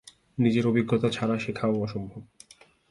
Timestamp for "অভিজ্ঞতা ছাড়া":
0.67-1.35